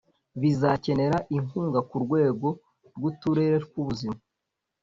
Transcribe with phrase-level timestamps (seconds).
[0.41, 2.47] bizakenera inkunga ku rwego
[2.95, 4.19] rw'uterere tw'ubuzima